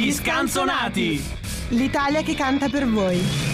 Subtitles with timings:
[0.00, 1.22] Gli scanzonati!
[1.68, 3.49] L'Italia che canta per voi.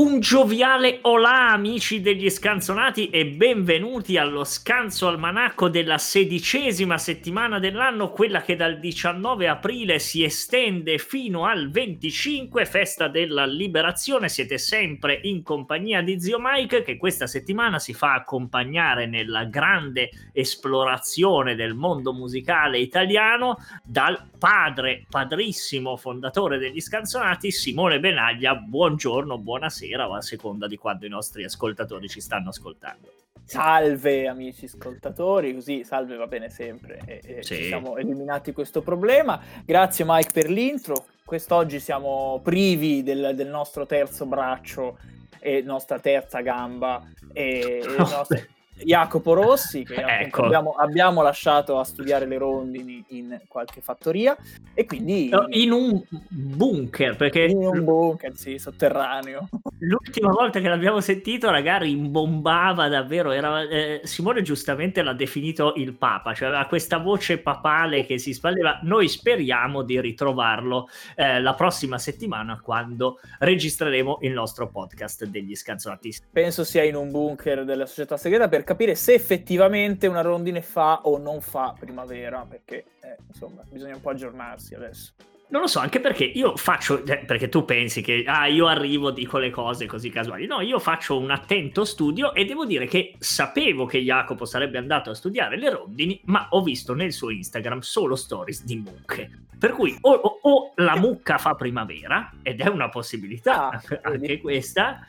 [0.00, 8.10] Un gioviale olà amici degli scanzonati e benvenuti allo scanso almanacco della sedicesima settimana dell'anno,
[8.10, 14.30] quella che dal 19 aprile si estende fino al 25, festa della liberazione.
[14.30, 20.08] Siete sempre in compagnia di Zio Mike che questa settimana si fa accompagnare nella grande
[20.32, 28.54] esplorazione del mondo musicale italiano dal padre, padrissimo fondatore degli scanzonati, Simone Benaglia.
[28.54, 33.12] Buongiorno, buonasera sera o a seconda di quando i nostri ascoltatori ci stanno ascoltando.
[33.44, 37.64] Salve amici ascoltatori, così salve va bene sempre e, e sì.
[37.64, 39.40] siamo eliminati questo problema.
[39.64, 41.06] Grazie Mike per l'intro.
[41.24, 44.98] Quest'oggi siamo privi del, del nostro terzo braccio
[45.38, 48.48] e nostra terza gamba e, e nostre
[48.84, 50.42] Jacopo Rossi, che ecco.
[50.42, 54.36] abbiamo, abbiamo, lasciato a studiare le rondini in qualche fattoria,
[54.74, 55.30] e quindi...
[55.50, 57.42] In un bunker, perché...
[57.44, 59.48] In un bunker, sì, sotterraneo.
[59.80, 65.94] L'ultima volta che l'abbiamo sentito, ragazzi, rimbombava davvero, era, eh, Simone giustamente l'ha definito il
[65.94, 68.80] Papa, cioè aveva questa voce papale che si spalleva.
[68.82, 76.14] Noi speriamo di ritrovarlo eh, la prossima settimana quando registreremo il nostro podcast degli scanzonati.
[76.30, 81.00] Penso sia in un bunker della società segreta perché capire se effettivamente una rondine fa
[81.02, 85.12] o non fa primavera, perché eh, insomma bisogna un po' aggiornarsi adesso.
[85.48, 89.10] Non lo so, anche perché io faccio, eh, perché tu pensi che ah, io arrivo,
[89.10, 90.46] dico le cose così casuali.
[90.46, 95.10] No, io faccio un attento studio e devo dire che sapevo che Jacopo sarebbe andato
[95.10, 99.28] a studiare le rondini, ma ho visto nel suo Instagram solo stories di mucche.
[99.58, 104.40] Per cui o, o, o la mucca fa primavera, ed è una possibilità ah, anche
[104.40, 105.04] questa,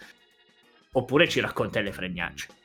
[0.94, 2.60] oppure ci racconta le fregnacce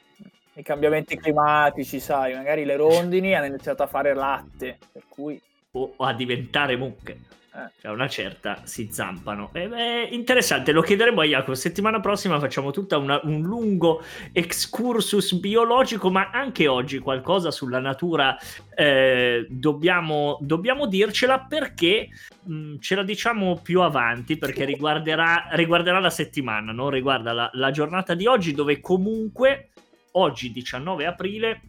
[0.56, 5.40] i cambiamenti climatici, sai, magari le rondini hanno iniziato a fare latte, per cui...
[5.72, 7.18] O a diventare mucche.
[7.56, 7.70] Eh.
[7.80, 9.50] Cioè una certa si zampano.
[9.52, 11.54] E beh, interessante, lo chiederemo a Jacopo.
[11.54, 14.02] Settimana prossima facciamo tutta una, un lungo
[14.32, 18.36] excursus biologico, ma anche oggi qualcosa sulla natura
[18.74, 22.08] eh, dobbiamo, dobbiamo, dircela perché
[22.42, 27.50] mh, mm, ce la diciamo più avanti, perché riguarderà, riguarderà la settimana, non riguarda la,
[27.54, 29.70] la giornata di oggi, dove comunque
[30.16, 31.60] oggi 19 aprile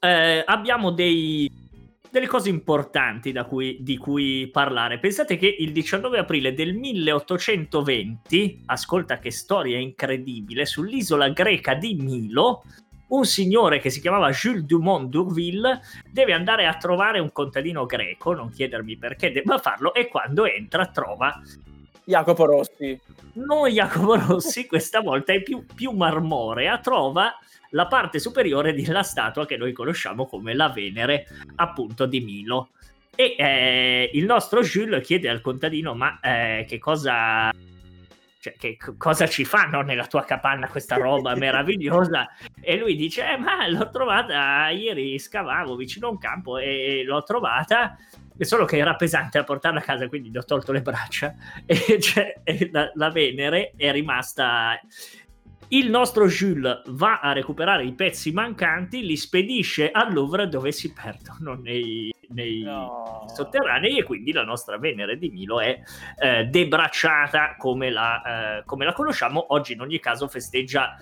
[0.00, 1.50] eh, abbiamo dei,
[2.10, 4.98] delle cose importanti cui, di cui parlare.
[4.98, 12.62] Pensate che il 19 aprile del 1820, ascolta che storia incredibile, sull'isola greca di Milo,
[13.08, 15.80] un signore che si chiamava Jules Dumont d'Urville
[16.10, 20.86] deve andare a trovare un contadino greco, non chiedermi perché debba farlo, e quando entra
[20.86, 21.40] trova
[22.06, 22.98] Jacopo Rossi.
[23.32, 27.36] Non Jacopo Rossi, questa volta è più, più marmorea, trova
[27.70, 32.70] la parte superiore della statua che noi conosciamo come la Venere, appunto di Milo.
[33.16, 37.52] E eh, il nostro Jules chiede al contadino: Ma eh, che cosa.
[38.38, 42.28] Cioè, che cosa ci fanno nella tua capanna questa roba meravigliosa?
[42.60, 47.24] E lui dice: eh, Ma l'ho trovata ieri, scavavo vicino a un campo e l'ho
[47.24, 47.96] trovata
[48.44, 52.00] solo che era pesante a portarla a casa, quindi gli ho tolto le braccia e,
[52.00, 54.78] cioè, e la, la, Venere è rimasta.
[55.68, 60.92] Il nostro Jules va a recuperare i pezzi mancanti, li spedisce al Louvre dove si
[60.92, 63.24] perdono nei, nei no.
[63.34, 65.80] sotterranei e quindi la nostra Venere di Milo è
[66.20, 69.46] eh, debracciata come la, eh, come la conosciamo.
[69.48, 70.96] Oggi in ogni caso festeggia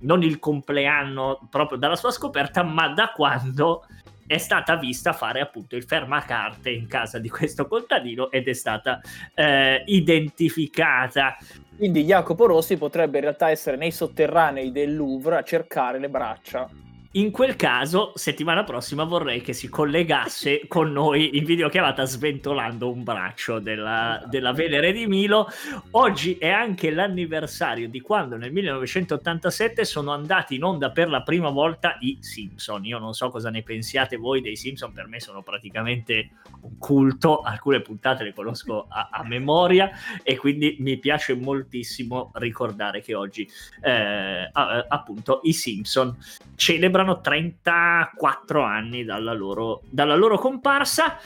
[0.00, 3.84] non il compleanno proprio dalla sua scoperta, ma da quando
[4.30, 9.00] è stata vista fare appunto il fermacarte in casa di questo contadino ed è stata
[9.34, 11.36] eh, identificata.
[11.76, 16.70] Quindi Jacopo Rossi potrebbe in realtà essere nei sotterranei del Louvre a cercare le braccia
[17.14, 23.02] in quel caso, settimana prossima vorrei che si collegasse con noi in videochiamata sventolando un
[23.02, 25.48] braccio della, della, Venere di Milo.
[25.92, 31.48] Oggi è anche l'anniversario di quando nel 1987 sono andati in onda per la prima
[31.48, 32.84] volta i Simpson.
[32.84, 36.30] Io non so cosa ne pensiate voi dei Simpson, per me sono praticamente
[36.60, 39.90] un culto, alcune puntate le conosco a, a memoria
[40.22, 43.50] e quindi mi piace moltissimo ricordare che oggi
[43.82, 46.16] eh, appunto i Simpson
[46.54, 51.18] celebrano celebrano 34 anni dalla loro, dalla loro comparsa.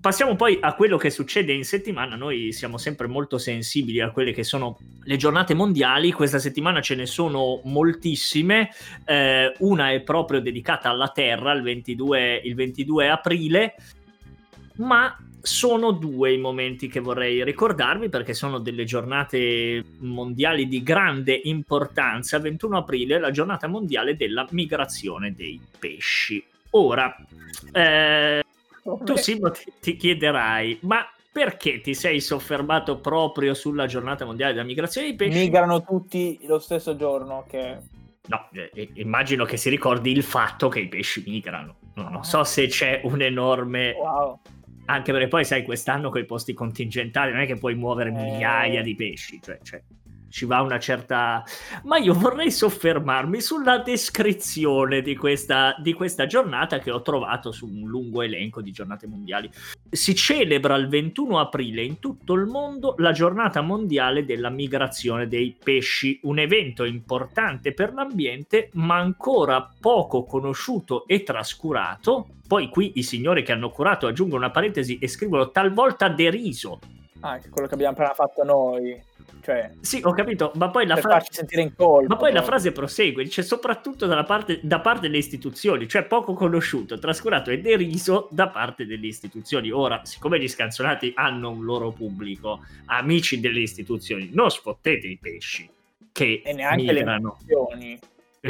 [0.00, 2.16] Passiamo poi a quello che succede in settimana.
[2.16, 6.12] Noi siamo sempre molto sensibili a quelle che sono le giornate mondiali.
[6.12, 8.70] Questa settimana ce ne sono moltissime.
[9.04, 13.74] Eh, una è proprio dedicata alla Terra, il 22, il 22 aprile.
[14.76, 21.38] Ma sono due i momenti che vorrei ricordarvi perché sono delle giornate mondiali di grande
[21.44, 22.38] importanza.
[22.38, 26.42] 21 aprile, la giornata mondiale della migrazione dei pesci.
[26.70, 27.14] Ora,
[27.72, 28.42] eh,
[29.04, 34.64] tu Simo ti, ti chiederai, ma perché ti sei soffermato proprio sulla giornata mondiale della
[34.64, 35.38] migrazione dei pesci?
[35.38, 37.78] Migrano tutti lo stesso giorno che...
[38.26, 41.76] No, eh, immagino che si ricordi il fatto che i pesci migrano.
[41.94, 43.94] No, non so se c'è un enorme...
[43.98, 44.38] Wow.
[44.86, 48.12] Anche perché poi sai, quest'anno con i posti contingentali non è che puoi muovere eh...
[48.12, 49.82] migliaia di pesci, cioè, cioè
[50.32, 51.44] ci va una certa...
[51.84, 57.66] Ma io vorrei soffermarmi sulla descrizione di questa, di questa giornata che ho trovato su
[57.66, 59.50] un lungo elenco di giornate mondiali.
[59.88, 65.54] Si celebra il 21 aprile in tutto il mondo la giornata mondiale della migrazione dei
[65.62, 72.28] pesci, un evento importante per l'ambiente ma ancora poco conosciuto e trascurato.
[72.48, 76.78] Poi qui i signori che hanno curato aggiungono una parentesi e scrivono talvolta deriso.
[77.20, 79.00] Ah, anche quello che abbiamo appena fatto noi.
[79.40, 81.20] Cioè, sì, ho capito, ma poi, la, fra...
[81.74, 86.34] colpo, ma poi la frase prosegue, dice soprattutto parte, da parte delle istituzioni, cioè poco
[86.34, 89.70] conosciuto, trascurato e deriso da parte delle istituzioni.
[89.70, 95.68] Ora, siccome gli scanzonati hanno un loro pubblico, amici delle istituzioni, non sfottete i pesci
[96.12, 97.36] che e neanche migrano.
[97.40, 97.98] le migrazioni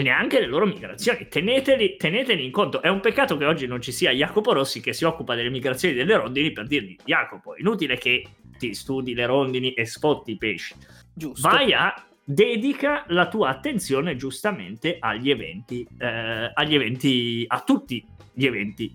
[0.01, 1.29] neanche le loro migrazioni.
[1.29, 2.81] Teneteli, teneteli, in conto.
[2.81, 5.95] È un peccato che oggi non ci sia Jacopo Rossi che si occupa delle migrazioni
[5.95, 8.27] delle rondini per dirgli: Jacopo, inutile che
[8.63, 10.75] ti studi le rondini e spotti i pesci.
[11.13, 11.49] Giusto.
[11.49, 11.93] Vai a
[12.25, 18.93] dedica la tua attenzione giustamente agli eventi, eh, agli eventi, a tutti gli eventi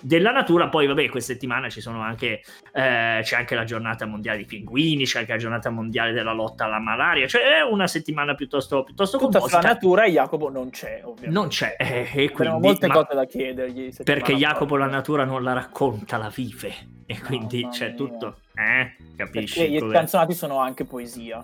[0.00, 0.68] della natura.
[0.68, 2.42] Poi, vabbè, questa settimana ci sono anche,
[2.72, 6.64] eh, c'è anche la giornata mondiale dei pinguini, c'è anche la giornata mondiale della lotta
[6.64, 7.26] alla malaria.
[7.26, 9.60] Cioè, è una settimana piuttosto, piuttosto Tutta composta.
[9.60, 11.28] la natura e Jacopo non c'è, ovviamente.
[11.28, 13.92] Non c'è, eh, e quindi, molte cose da chiedergli.
[14.02, 16.96] Perché Jacopo la natura non la racconta, la vive.
[17.06, 18.40] E quindi no, c'è tutto.
[18.54, 19.60] Eh, capisci?
[19.60, 21.42] Perché gli canzonati sono anche poesia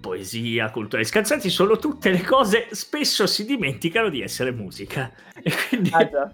[0.00, 1.02] poesia, cultura.
[1.02, 5.12] I scansanti sono tutte le cose, spesso si dimenticano di essere musica.
[5.42, 5.90] E quindi...
[5.92, 6.30] Ah,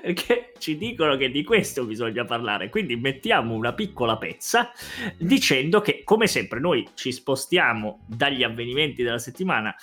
[0.00, 4.72] perché ci dicono che di questo bisogna parlare, quindi mettiamo una piccola pezza
[5.18, 9.74] dicendo che come sempre noi ci spostiamo dagli avvenimenti della settimana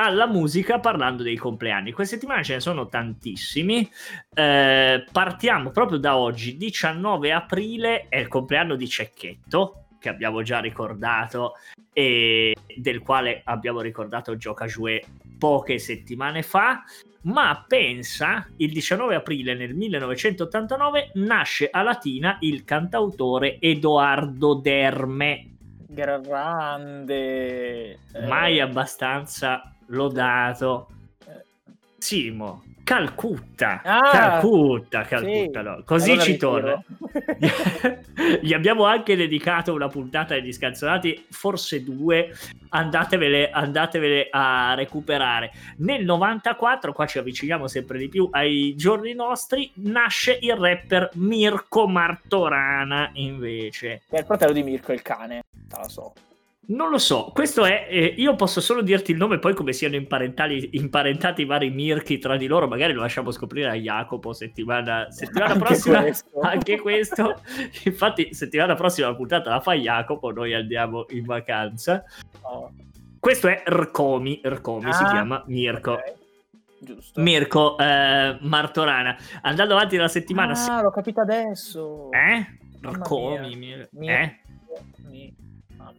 [0.00, 1.92] alla musica parlando dei compleanni.
[1.92, 3.88] Questa settimana ce ne sono tantissimi.
[4.32, 10.60] Eh, partiamo proprio da oggi, 19 aprile, è il compleanno di Cecchetto, che abbiamo già
[10.60, 11.54] ricordato
[11.92, 15.04] e del quale abbiamo ricordato Gioca Jouet
[15.38, 16.82] poche settimane fa,
[17.22, 25.56] ma pensa, il 19 aprile nel 1989 nasce a Latina il cantautore Edoardo Derme.
[25.88, 27.18] Grande!
[28.26, 30.88] Mai abbastanza lodato.
[31.98, 35.66] Simo, Calcutta, ah, Calcutta, Calcutta, sì.
[35.66, 35.82] no.
[35.84, 36.84] così allora ci torna.
[38.40, 42.32] Gli abbiamo anche dedicato una puntata degli scanzonati, forse due,
[42.70, 45.52] andatevele, andatevele a recuperare.
[45.78, 51.86] Nel 94, qua ci avviciniamo sempre di più ai giorni nostri, nasce il rapper Mirko
[51.86, 54.04] Martorana invece.
[54.08, 56.14] È il fratello di Mirko il cane, la so.
[56.68, 57.86] Non lo so, questo è.
[57.88, 60.70] Eh, io posso solo dirti il nome, poi come siano imparentati,
[61.40, 65.64] i vari Mirchi tra di loro, magari lo lasciamo scoprire a Jacopo settimana, settimana anche
[65.64, 66.00] prossima.
[66.02, 66.40] Questo.
[66.40, 67.40] Anche questo.
[67.84, 72.04] Infatti, settimana prossima la puntata la fa Jacopo, noi andiamo in vacanza.
[72.42, 72.70] Oh.
[73.18, 75.92] Questo è Rcomi, Rcomi ah, si chiama Mirko.
[75.92, 76.12] Okay.
[76.80, 77.20] Giusto.
[77.20, 79.16] Mirko eh, Martorana.
[79.40, 80.52] Andando avanti la settimana.
[80.52, 80.70] Ah, se...
[80.82, 82.10] l'ho capito adesso.
[82.12, 82.58] Eh?
[82.82, 83.56] Rcomi.
[83.56, 83.88] Mir...
[84.00, 84.40] Eh?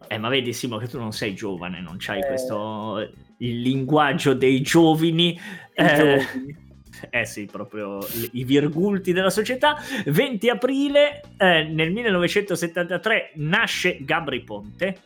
[0.08, 2.26] Eh, ma vedi, Simo, che tu non sei giovane, non c'hai eh...
[2.26, 5.40] questo il linguaggio dei giovani.
[5.74, 6.26] Eh,
[7.10, 8.00] eh sì, proprio
[8.32, 9.78] i virgulti della società.
[10.06, 14.98] 20 aprile eh, nel 1973 nasce Gabri Ponte.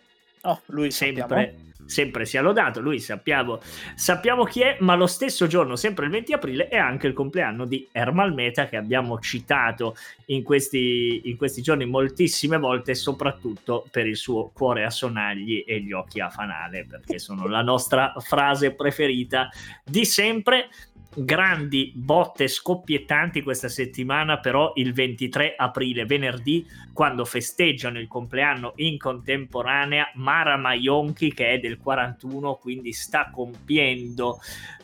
[0.42, 1.22] Oh, lui sempre.
[1.22, 3.60] Sappiamo sempre sia lodato, lui sappiamo,
[3.96, 7.66] sappiamo chi è, ma lo stesso giorno, sempre il 20 aprile, è anche il compleanno
[7.66, 14.08] di Ermal Meta che abbiamo citato in questi, in questi giorni moltissime volte, soprattutto per
[14.08, 18.74] il suo cuore a sonagli e gli occhi a fanale, perché sono la nostra frase
[18.74, 19.50] preferita
[19.84, 20.70] di sempre
[21.16, 28.98] grandi botte scoppiettanti questa settimana, però il 23 aprile, venerdì, quando festeggiano il compleanno in
[28.98, 34.40] contemporanea Mara Maionchi che è del 41, quindi sta compiendo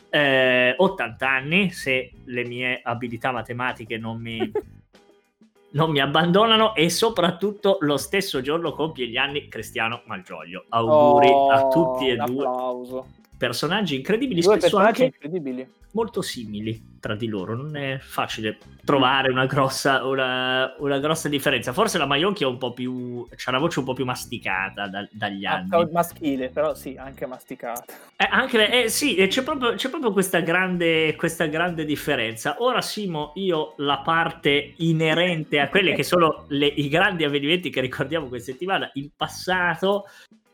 [0.08, 4.38] eh, 80 anni, se le mie abilità matematiche non mi,
[5.72, 10.64] non mi abbandonano e soprattutto lo stesso giorno compie gli anni Cristiano Malgioglio.
[10.68, 12.44] Auguri oh, a tutti e due.
[12.44, 13.06] Applauso
[13.40, 15.66] personaggi incredibili, Due spesso anche incredibili.
[15.92, 17.56] Molto simili tra di loro.
[17.56, 21.72] Non è facile trovare una grossa, una, una grossa differenza.
[21.72, 23.26] Forse la Maionchi è un po' più.
[23.34, 25.90] c'ha la voce un po' più masticata da, dagli Ah, anni.
[25.90, 27.84] maschile, però sì, anche masticata.
[28.16, 32.56] Eh, anche, eh, sì, eh, c'è proprio, c'è proprio questa, grande, questa grande differenza.
[32.58, 37.80] Ora, Simo, io la parte inerente a quelli che sono le- i grandi avvenimenti che
[37.80, 40.04] ricordiamo questa settimana, il passato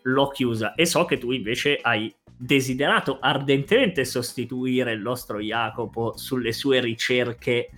[0.02, 6.52] l'ho chiusa e so che tu invece hai desiderato ardentemente sostituire il nostro Jacopo sulle
[6.52, 7.70] sue ricerche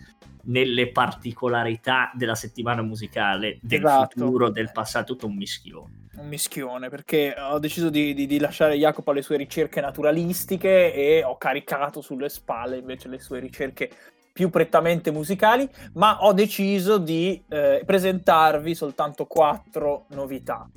[0.45, 4.21] nelle particolarità della settimana musicale, del Esatto.
[4.21, 6.07] futuro, del passato, tutto un mischione.
[6.17, 11.23] Un mischione, perché ho deciso di, di- di lasciare Jacopo alle sue ricerche naturalistiche e
[11.23, 13.91] ho caricato sulle spalle invece le sue ricerche
[14.33, 20.69] più prettamente musicali, ma ho deciso di eh, presentarvi soltanto quattro novità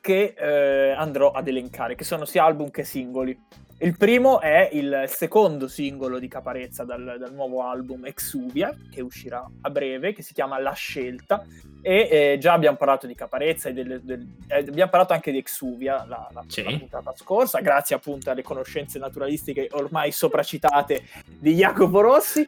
[0.00, 3.38] che eh, andrò ad elencare, che sono sia album che singoli.
[3.82, 9.42] Il primo è il secondo singolo di Caparezza dal, dal nuovo album Exuvia, che uscirà
[9.62, 11.46] a breve, che si chiama La Scelta,
[11.80, 15.38] e eh, già abbiamo parlato di Caparezza e delle- del- eh, abbiamo parlato anche di
[15.38, 16.62] Exuvia la, la, Sì.
[16.62, 21.02] la puntata scorsa, grazie appunto alle conoscenze naturalistiche ormai sopracitate
[21.38, 22.46] di Jacopo Rossi.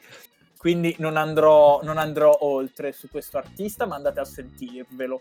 [0.58, 5.18] Quindi non andrò, non andrò oltre su questo artista, ma andate a sentirvelo.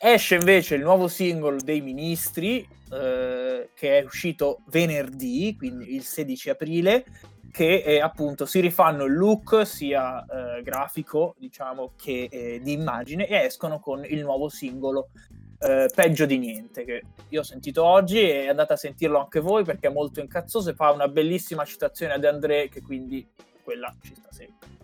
[0.00, 6.50] Esce invece il nuovo singolo dei Ministri, eh, che è uscito venerdì, quindi il 16
[6.50, 7.04] aprile,
[7.50, 13.26] che eh, appunto si rifanno il look sia eh, grafico, diciamo, che eh, di immagine
[13.26, 15.08] e escono con il nuovo singolo
[15.58, 19.64] eh, Peggio di niente, che io ho sentito oggi e andate a sentirlo anche voi
[19.64, 23.26] perché è molto incazzoso e fa una bellissima citazione ad André, che quindi
[23.64, 24.77] quella ci sta sempre.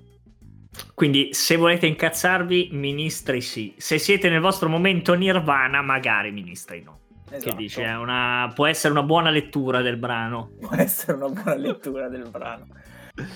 [0.95, 3.75] Quindi, se volete incazzarvi, ministri sì.
[3.77, 7.01] Se siete nel vostro momento nirvana, magari ministri no.
[7.29, 7.57] Che Esatto.
[7.57, 10.51] dice, è una- può essere una buona lettura del brano.
[10.61, 12.67] può essere una buona lettura del brano.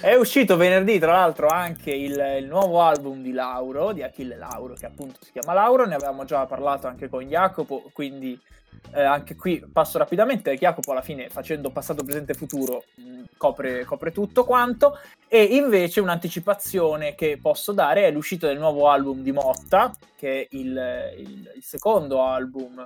[0.01, 4.75] È uscito venerdì, tra l'altro, anche il, il nuovo album di Lauro, di Achille Lauro,
[4.75, 5.87] che appunto si chiama Lauro.
[5.87, 8.37] Ne avevamo già parlato anche con Jacopo, quindi
[8.93, 10.57] eh, anche qui passo rapidamente.
[10.57, 14.99] Jacopo, alla fine, facendo passato, presente e futuro, mh, copre, copre tutto quanto.
[15.29, 20.47] E invece un'anticipazione che posso dare è l'uscita del nuovo album di Motta, che è
[20.57, 22.85] il, il- il secondo album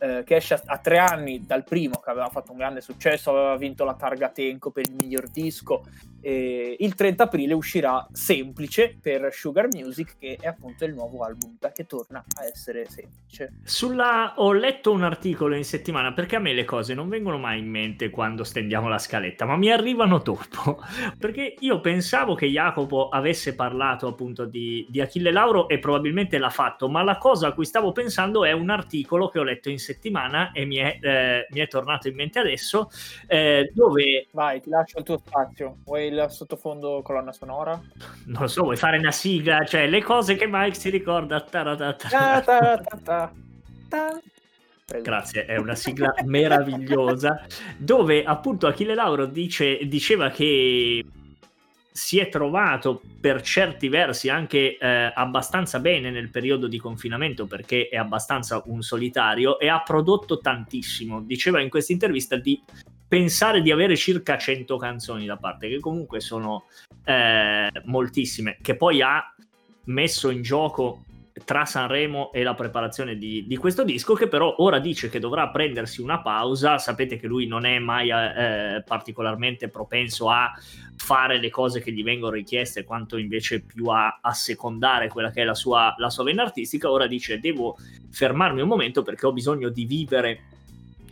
[0.00, 3.56] eh, che esce a tre anni dal primo, che aveva fatto un grande successo, aveva
[3.56, 5.84] vinto la targa Tenco per il miglior disco.
[6.20, 11.56] E il 30 aprile uscirà Semplice per Sugar Music, che è appunto il nuovo album
[11.72, 13.52] che torna a essere semplice.
[13.64, 14.34] Sulla...
[14.36, 17.68] Ho letto un articolo in settimana perché a me le cose non vengono mai in
[17.68, 20.82] mente quando stendiamo la scaletta, ma mi arrivano dopo.
[21.18, 26.50] Perché io pensavo che Jacopo avesse parlato appunto di, di Achille Lauro e probabilmente l'ha
[26.50, 29.78] fatto, ma la cosa a cui stavo pensando è un articolo che ho letto in
[29.78, 32.90] settimana e mi è, eh, mi è tornato in mente adesso,
[33.26, 35.78] eh, dove Vai, ti lascio il tuo spazio.
[35.84, 37.80] Vuoi il sottofondo colonna sonora?
[38.26, 41.40] non lo so, vuoi fare una sigla, cioè le cose che Mike si ricorda.
[41.40, 43.32] taratata.
[43.88, 45.02] Prego.
[45.02, 47.44] Grazie, è una sigla meravigliosa
[47.76, 51.04] dove appunto Achille Lauro dice, diceva che
[51.98, 57.88] si è trovato per certi versi anche eh, abbastanza bene nel periodo di confinamento perché
[57.88, 61.20] è abbastanza un solitario e ha prodotto tantissimo.
[61.20, 62.62] Diceva in questa intervista di
[63.08, 66.66] pensare di avere circa 100 canzoni da parte, che comunque sono
[67.04, 69.34] eh, moltissime, che poi ha
[69.84, 71.04] messo in gioco
[71.44, 75.48] tra Sanremo e la preparazione di, di questo disco, che però ora dice che dovrà
[75.50, 76.78] prendersi una pausa.
[76.78, 80.52] Sapete che lui non è mai eh, particolarmente propenso a
[80.96, 85.42] fare le cose che gli vengono richieste, quanto invece più a, a secondare quella che
[85.42, 86.90] è la sua, la sua vena artistica.
[86.90, 87.76] Ora dice: Devo
[88.10, 90.57] fermarmi un momento perché ho bisogno di vivere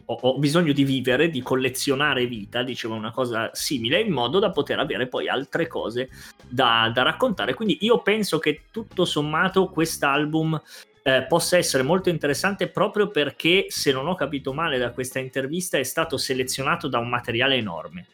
[0.06, 4.78] ho, bisogno di vivere, di collezionare vita, diceva una cosa simile, in modo da poter
[4.78, 6.08] avere poi altre cose
[6.48, 7.54] da, da raccontare.
[7.54, 10.60] Quindi io penso che tutto sommato quest'album
[11.02, 15.78] eh, possa essere molto interessante proprio perché, se non ho capito male da questa intervista,
[15.78, 18.06] è stato selezionato da un materiale enorme.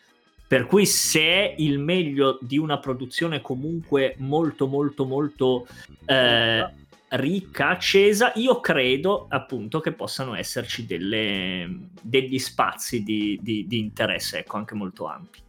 [0.46, 5.66] Per cui se è il meglio di una produzione comunque molto molto molto
[6.04, 6.66] eh,
[7.12, 14.38] ricca, accesa, io credo appunto che possano esserci delle, degli spazi di, di, di interesse,
[14.38, 15.40] ecco, anche molto ampi.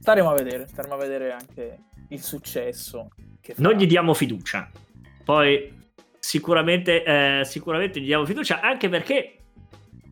[0.00, 3.08] Staremo a vedere, staremo a vedere anche il successo.
[3.42, 3.72] Farà.
[3.72, 4.70] gli diamo fiducia,
[5.24, 5.72] poi
[6.18, 9.38] sicuramente, eh, sicuramente gli diamo fiducia, anche perché,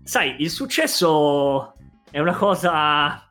[0.02, 1.75] sai, il successo
[2.10, 3.28] è una cosa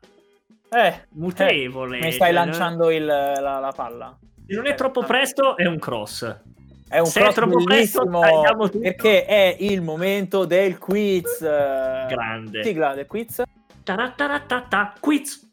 [0.70, 1.98] Eh, mutevole.
[1.98, 4.16] mi stai cioè, lanciando il- la, la palla.
[4.46, 6.40] Se non è troppo presto, è un cross.
[6.88, 11.40] È un cross troppo presto, bellissimo perché è il momento del quiz.
[11.40, 12.62] Grande.
[12.62, 13.42] Sigla del quiz.
[13.82, 15.44] Tarattaratata, quiz.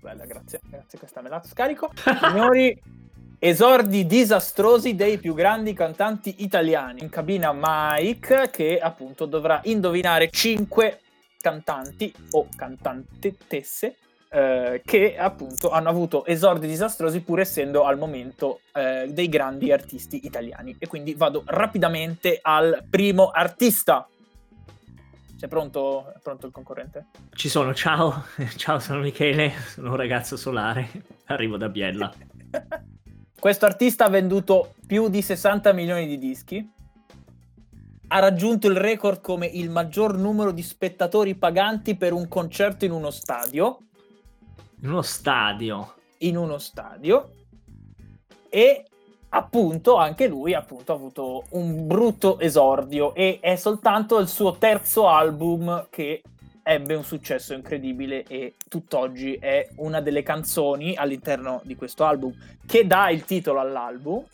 [0.00, 1.90] Bella, grazie, grazie, questa me la scarico.
[2.20, 2.80] Signori,
[3.40, 7.02] esordi disastrosi dei più grandi cantanti italiani.
[7.02, 11.00] In cabina Mike che appunto dovrà indovinare 5
[11.40, 13.96] cantanti o cantantesse
[14.30, 20.26] eh, che appunto hanno avuto esordi disastrosi pur essendo al momento eh, dei grandi artisti
[20.26, 20.76] italiani.
[20.78, 24.06] E quindi vado rapidamente al primo artista.
[25.36, 26.12] Sei pronto?
[26.14, 27.06] È pronto il concorrente?
[27.30, 28.24] Ci sono, ciao,
[28.56, 30.88] ciao, sono Michele, sono un ragazzo solare,
[31.26, 32.12] arrivo da Biella.
[33.38, 36.72] Questo artista ha venduto più di 60 milioni di dischi,
[38.08, 42.90] ha raggiunto il record come il maggior numero di spettatori paganti per un concerto in
[42.90, 43.87] uno stadio
[44.80, 45.94] in uno stadio.
[46.18, 47.30] In uno stadio.
[48.48, 48.84] E
[49.30, 55.08] appunto anche lui appunto, ha avuto un brutto esordio e è soltanto il suo terzo
[55.08, 56.22] album che
[56.62, 62.34] ebbe un successo incredibile e tutt'oggi è una delle canzoni all'interno di questo album
[62.66, 64.24] che dà il titolo all'album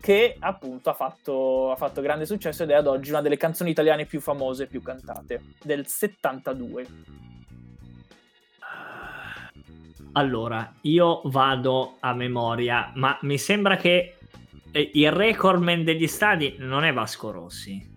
[0.00, 3.70] che appunto ha fatto, ha fatto grande successo ed è ad oggi una delle canzoni
[3.70, 6.86] italiane più famose e più cantate del 72
[10.12, 14.16] allora, io vado a memoria, ma mi sembra che
[14.72, 17.88] eh, il recordman degli stadi non è Vasco Rossi.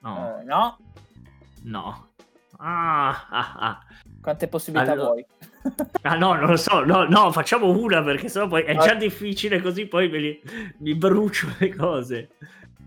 [0.00, 0.38] No.
[0.40, 0.78] Uh, no.
[1.64, 2.08] No.
[2.58, 3.80] Ah, ah, ah.
[4.20, 5.08] Quante possibilità allora...
[5.08, 5.26] vuoi?
[6.02, 9.60] ah no, non lo so, no, no, facciamo una perché sennò poi è già difficile
[9.60, 10.42] così poi li,
[10.78, 12.30] mi brucio le cose.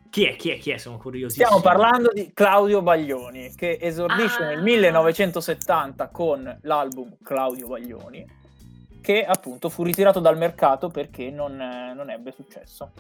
[0.10, 0.36] Chi è?
[0.36, 0.58] Chi è?
[0.58, 0.78] Chi è?
[0.78, 1.46] Sono curiosissimo.
[1.46, 4.48] Stiamo parlando di Claudio Baglioni che esordisce ah.
[4.48, 8.40] nel 1970 con l'album Claudio Baglioni
[9.02, 12.92] che appunto fu ritirato dal mercato perché non, non ebbe successo.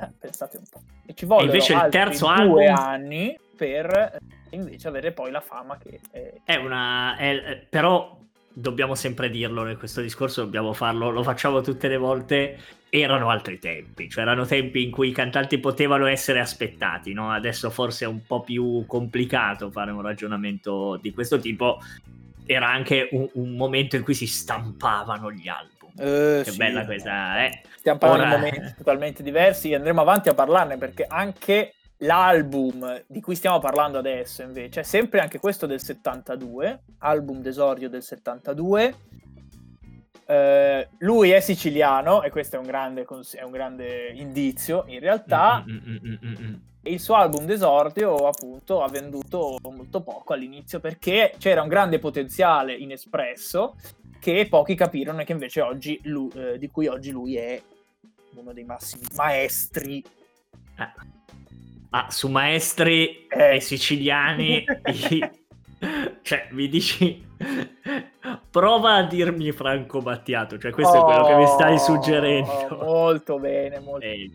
[0.00, 0.80] Eh, pensate un po'.
[1.06, 2.84] E ci vogliono invece il terzo due album...
[2.86, 4.18] anni per
[4.50, 6.32] invece avere poi la fama che è...
[6.44, 7.16] è una...
[7.16, 8.16] È, però
[8.52, 13.58] dobbiamo sempre dirlo in questo discorso, dobbiamo farlo, lo facciamo tutte le volte, erano altri
[13.58, 17.30] tempi, cioè erano tempi in cui i cantanti potevano essere aspettati, no?
[17.30, 21.78] adesso forse è un po' più complicato fare un ragionamento di questo tipo,
[22.48, 25.90] era anche un, un, momento in cui si stampavano gli album.
[25.96, 27.60] Uh, che sì, bella questa, eh.
[27.76, 28.36] Stiamo parlando Ora...
[28.36, 33.98] di momenti totalmente diversi, andremo avanti a parlarne perché anche l'album di cui stiamo parlando
[33.98, 38.94] adesso invece è sempre anche questo del 72, album d'esordio del 72.
[40.28, 45.64] Uh, lui è siciliano e questo è un grande, è un grande indizio in realtà.
[45.66, 46.54] Mm, mm, mm,
[46.88, 51.98] mm il suo album d'esordio appunto ha venduto molto poco all'inizio perché c'era un grande
[51.98, 53.76] potenziale inespresso
[54.18, 57.60] che pochi capirono e che invece oggi lui, eh, di cui oggi lui è
[58.34, 60.02] uno dei massimi maestri.
[60.76, 60.94] Ah,
[61.90, 63.56] ah su maestri eh.
[63.56, 64.64] e siciliani,
[66.22, 67.26] cioè mi dici
[68.50, 72.78] prova a dirmi Franco Battiato, cioè questo oh, è quello che mi stai oh, suggerendo.
[72.82, 74.30] Molto bene, molto bene.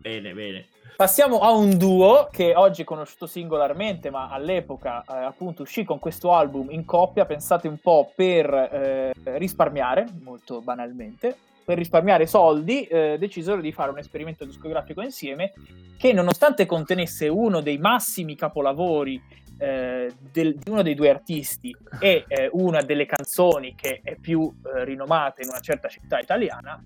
[0.00, 0.66] Bene, bene.
[1.02, 5.98] Passiamo a un duo che oggi è conosciuto singolarmente, ma all'epoca eh, appunto uscì con
[5.98, 12.84] questo album in coppia, pensate un po' per eh, risparmiare, molto banalmente, per risparmiare soldi,
[12.84, 15.52] eh, decisero di fare un esperimento discografico insieme
[15.98, 19.20] che nonostante contenesse uno dei massimi capolavori
[19.58, 24.54] eh, del, di uno dei due artisti e eh, una delle canzoni che è più
[24.64, 26.80] eh, rinomata in una certa città italiana,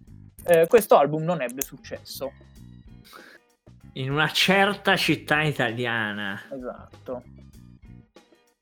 [0.69, 2.31] questo album non ebbe successo
[3.97, 6.43] in una certa città italiana.
[6.51, 7.23] Esatto.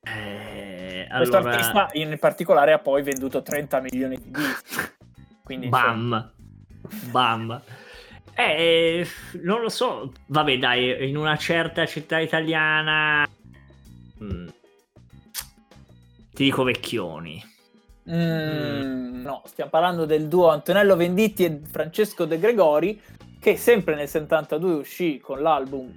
[0.01, 1.51] Eh, Questo allora...
[1.51, 4.75] artista in particolare ha poi venduto 30 milioni di dischi.
[5.43, 5.93] Quindi, Bam.
[5.93, 6.33] Insomma...
[7.11, 7.61] Bam.
[8.33, 9.07] Eh,
[9.41, 10.11] non lo so.
[10.27, 13.27] Vabbè, dai, in una certa città italiana...
[14.23, 14.47] Mm.
[16.33, 17.43] Ti dico vecchioni.
[18.09, 19.21] Mm, mm.
[19.21, 23.01] No, stiamo parlando del duo Antonello Venditti e Francesco De Gregori,
[23.45, 25.93] che sempre nel 72 uscì con l'album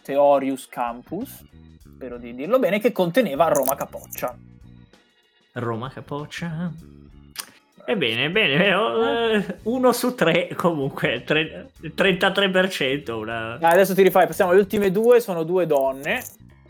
[0.00, 1.44] Theorius Campus,
[1.78, 4.34] spero di dirlo bene, che conteneva Roma Capoccia.
[5.52, 6.72] Roma Capoccia?
[7.84, 13.10] Ebbene, bene, eh, uno su tre comunque, tre, 33%.
[13.12, 13.58] Una...
[13.60, 16.22] Adesso ti rifai, passiamo alle ultime due, sono due donne,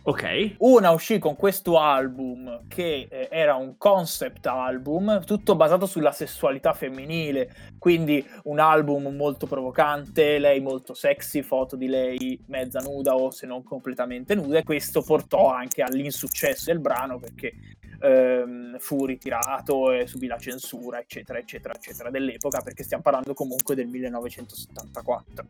[0.08, 0.54] Ok.
[0.60, 6.72] Una uscì con questo album che eh, era un concept album, tutto basato sulla sessualità
[6.72, 13.30] femminile, quindi un album molto provocante, lei molto sexy, foto di lei mezza nuda o
[13.30, 17.52] se non completamente nuda e questo portò anche all'insuccesso del brano perché
[18.00, 23.74] ehm, fu ritirato e subì la censura, eccetera, eccetera, eccetera, dell'epoca perché stiamo parlando comunque
[23.74, 25.46] del 1974.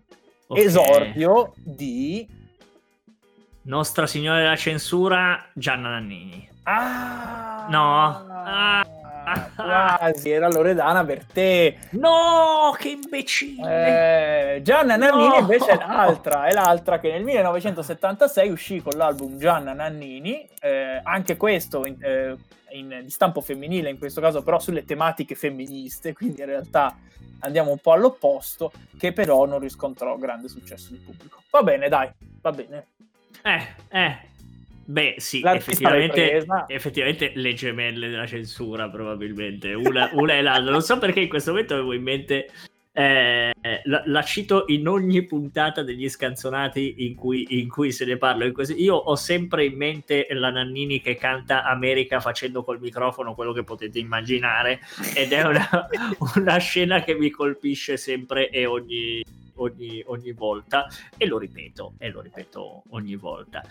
[0.48, 0.64] Okay.
[0.64, 2.37] Esordio di
[3.68, 6.48] nostra Signora della Censura, Gianna Nannini.
[6.64, 7.66] Ah!
[7.68, 8.26] No.
[9.30, 11.76] Ah, quasi, era Loredana per te.
[11.90, 14.56] No, che imbecille.
[14.56, 15.38] Eh, Gianna Nannini no.
[15.40, 21.36] invece è l'altra, è l'altra che nel 1976 uscì con l'album Gianna Nannini, eh, anche
[21.36, 22.36] questo in, eh,
[22.70, 26.96] in, di stampo femminile, in questo caso però sulle tematiche femministe, quindi in realtà
[27.40, 31.42] andiamo un po' all'opposto, che però non riscontrò grande successo di pubblico.
[31.50, 32.86] Va bene, dai, va bene.
[33.42, 34.28] Eh, eh,
[34.88, 39.74] Beh, sì, effettivamente, effettivamente, le gemelle della censura, probabilmente.
[39.74, 40.72] Una, una e l'altra.
[40.72, 42.50] Non so perché in questo momento avevo in mente.
[42.90, 43.52] Eh,
[43.84, 48.50] la, la, cito in ogni puntata degli scanzonati in cui, in cui se ne parla.
[48.76, 53.64] Io ho sempre in mente la Nannini che canta America facendo col microfono quello che
[53.64, 54.80] potete immaginare,
[55.14, 55.68] ed è una,
[56.36, 59.22] una scena che mi colpisce sempre e ogni,
[59.58, 63.62] ogni, ogni volta, e lo ripeto, e lo ripeto ogni volta.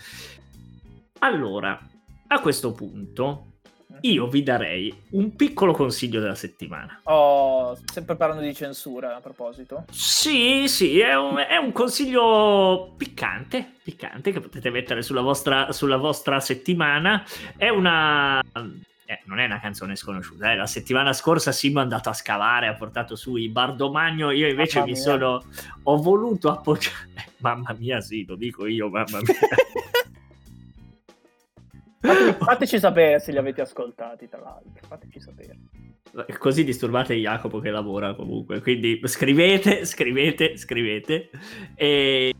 [1.19, 1.79] Allora,
[2.27, 3.57] a questo punto
[4.01, 6.99] io vi darei un piccolo consiglio della settimana.
[7.03, 9.85] Oh, sempre parlando di censura a proposito.
[9.91, 15.97] Sì, sì, è un, è un consiglio piccante, piccante che potete mettere sulla vostra, sulla
[15.97, 17.23] vostra settimana.
[17.55, 18.43] È una...
[19.09, 20.51] Eh, non è una canzone sconosciuta.
[20.51, 20.57] Eh.
[20.57, 24.31] La settimana scorsa Simo è andato a scavare, ha portato su i Bardomagno.
[24.31, 25.01] Io invece mamma mi mia.
[25.01, 25.45] sono.
[25.83, 27.07] Ho voluto appoggiare.
[27.39, 29.33] mamma mia, sì, lo dico io, mamma mia.
[32.37, 34.85] Fateci sapere se li avete ascoltati, tra l'altro.
[34.85, 35.57] Fateci sapere.
[36.37, 38.59] Così disturbate Jacopo che lavora comunque.
[38.59, 41.29] Quindi scrivete, scrivete, scrivete.
[41.75, 42.33] E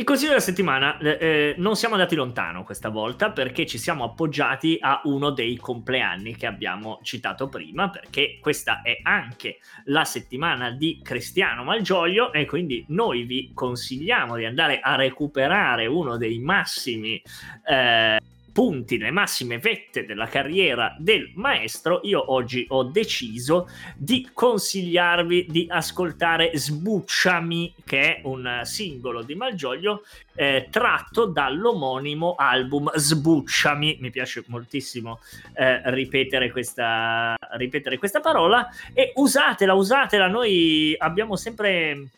[0.00, 4.02] il consiglio della settimana, eh, eh, non siamo andati lontano questa volta perché ci siamo
[4.04, 10.70] appoggiati a uno dei compleanni che abbiamo citato prima, perché questa è anche la settimana
[10.70, 17.20] di Cristiano Malgioglio e quindi noi vi consigliamo di andare a recuperare uno dei massimi...
[17.68, 18.18] Eh,
[18.52, 25.66] punti, le massime vette della carriera del maestro, io oggi ho deciso di consigliarvi di
[25.68, 33.98] ascoltare Sbucciami, che è un singolo di Malgioglio eh, tratto dall'omonimo album Sbucciami.
[34.00, 35.20] Mi piace moltissimo
[35.54, 40.28] eh, ripetere, questa, ripetere questa parola e usatela, usatela.
[40.28, 42.08] Noi abbiamo sempre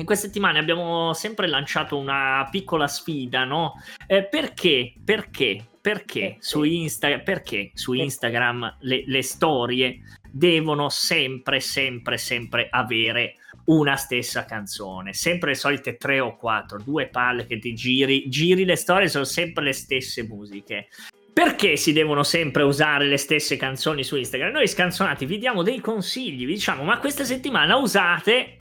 [0.00, 3.74] in queste settimane abbiamo sempre lanciato una piccola sfida, no?
[4.06, 4.94] Eh, perché?
[5.04, 5.64] Perché?
[5.80, 13.34] Perché su, Insta- perché su Instagram le, le storie devono sempre, sempre, sempre avere
[13.66, 18.64] una stessa canzone, sempre le solite tre o quattro, due palle che ti giri, giri
[18.64, 20.88] le storie, sono sempre le stesse musiche.
[21.32, 24.52] Perché si devono sempre usare le stesse canzoni su Instagram?
[24.52, 28.59] Noi scanzonati vi diamo dei consigli, vi diciamo ma questa settimana usate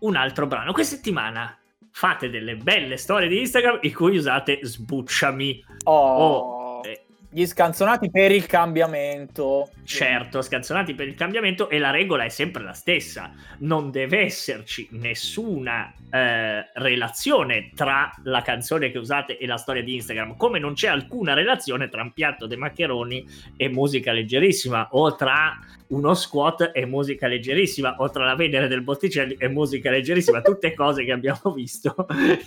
[0.00, 0.72] un altro brano.
[0.72, 1.56] Questa settimana
[1.90, 5.64] fate delle belle storie di Instagram in cui usate sbucciami.
[5.84, 6.16] Oh.
[6.16, 6.57] oh
[7.30, 9.70] gli scanzonati per il cambiamento.
[9.84, 13.30] Certo, scanzonati per il cambiamento e la regola è sempre la stessa.
[13.58, 19.94] Non deve esserci nessuna eh, relazione tra la canzone che usate e la storia di
[19.96, 25.14] Instagram, come non c'è alcuna relazione tra un piatto de maccheroni e musica leggerissima, o
[25.14, 30.40] tra uno squat e musica leggerissima, o tra la Venere del Botticelli e musica leggerissima,
[30.40, 31.94] tutte cose che abbiamo visto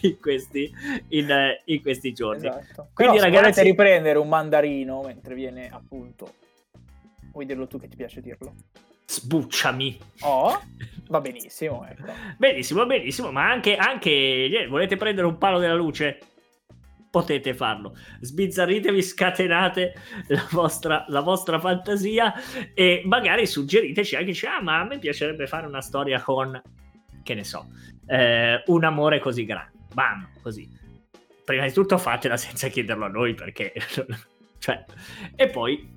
[0.02, 0.72] in questi,
[1.10, 1.28] in,
[1.66, 2.48] in questi giorni.
[2.48, 2.90] Esatto.
[2.94, 4.71] Quindi Però, ragazzi, volete riprendere un mandarino
[5.04, 6.34] mentre viene appunto,
[7.32, 8.56] vuoi dirlo tu che ti piace dirlo?
[9.06, 10.00] Sbucciami.
[10.22, 10.60] Oh,
[11.10, 11.86] va benissimo.
[11.86, 12.12] Ecco.
[12.38, 16.20] benissimo, benissimo, ma anche, anche volete prendere un palo della luce?
[17.12, 17.96] potete farlo.
[18.22, 19.94] Sbizzarritevi, scatenate
[20.28, 22.34] la vostra, la vostra fantasia
[22.74, 26.60] e magari suggeriteci anche, dice, ah, ma a me piacerebbe fare una storia con,
[27.22, 27.68] che ne so,
[28.08, 29.72] eh, un amore così grande.
[29.94, 30.68] Bam, così.
[31.44, 33.74] Prima di tutto fatela senza chiederlo a noi perché...
[34.62, 34.86] cioè,
[35.36, 35.90] e poi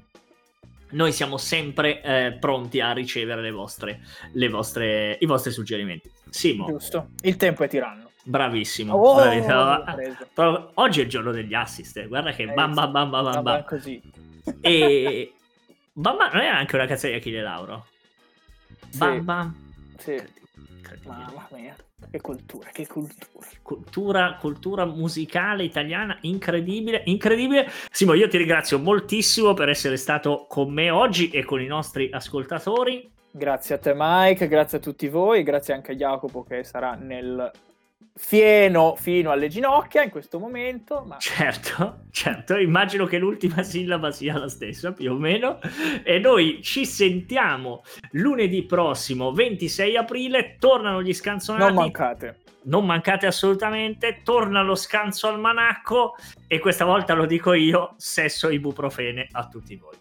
[0.93, 4.01] noi siamo sempre eh, pronti a ricevere le vostre,
[4.33, 6.11] le vostre, i vostri suggerimenti.
[6.31, 6.65] Simo.
[6.67, 8.11] Giusto, il tempo è tiranno.
[8.25, 8.95] Bravissimo.
[8.95, 10.71] Oh, bravissimo.
[10.75, 11.99] Oggi è il giorno degli assist.
[11.99, 12.07] Eh.
[12.07, 13.65] Guarda che bam bam bam bam bam.
[13.65, 14.01] così.
[14.63, 15.35] E
[15.93, 17.87] bam bam non è anche una canzone di Achille Lauro.
[18.97, 19.21] Bam sì.
[19.21, 19.73] bam.
[19.99, 20.23] Sì.
[21.05, 21.77] Mamma mia.
[22.11, 23.47] Che cultura, che cultura.
[23.63, 24.37] cultura.
[24.41, 27.69] Cultura musicale italiana incredibile, incredibile.
[27.91, 32.09] Simo, io ti ringrazio moltissimo per essere stato con me oggi e con i nostri
[32.13, 33.11] ascoltatori.
[33.31, 37.51] Grazie a te Mike, grazie a tutti voi, grazie anche a Jacopo che sarà nel
[38.17, 41.05] fieno fino alle ginocchia in questo momento.
[41.07, 41.19] Ma...
[41.19, 45.59] Certo, certo, immagino che l'ultima sillaba sia la stessa più o meno.
[46.03, 50.57] E noi ci sentiamo lunedì prossimo, 26 aprile.
[50.59, 51.73] Tornano gli scanzonati.
[51.73, 52.39] Non mancate.
[52.65, 56.15] non mancate assolutamente, torna lo scanso al manacco
[56.47, 59.97] e questa volta lo dico io, sesso ibuprofene a tutti voi.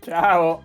[0.00, 0.64] Ciao!